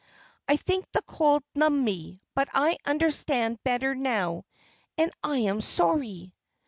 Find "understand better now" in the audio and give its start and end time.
2.85-4.45